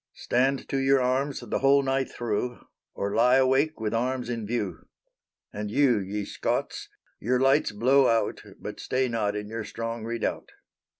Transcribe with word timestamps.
Stand 0.15 0.67
to 0.69 0.77
your 0.79 0.99
arms 0.99 1.41
the 1.41 1.59
whole 1.59 1.83
night 1.83 2.09
thro' 2.09 2.65
Or 2.95 3.13
lie 3.13 3.35
awake 3.35 3.79
with 3.79 3.93
arms 3.93 4.31
in 4.31 4.47
view. 4.47 4.87
And 5.53 5.69
you, 5.69 5.99
ye 5.99 6.25
Scots, 6.25 6.89
your 7.19 7.39
lights 7.39 7.71
blow 7.71 8.07
out, 8.07 8.41
But 8.59 8.79
stay 8.79 9.07
not 9.07 9.35
in 9.35 9.47
your 9.47 9.63
strong 9.63 10.03
redoubt. 10.03 10.53